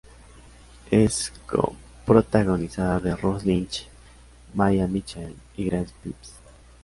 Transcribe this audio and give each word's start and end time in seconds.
Es 0.89 1.31
co-protagonizada 1.45 2.99
de 2.99 3.15
Ross 3.15 3.45
Lynch, 3.45 3.87
Maia 4.55 4.87
Mitchell, 4.87 5.35
y 5.55 5.65
Grace 5.65 5.93
Phipps. 6.01 6.31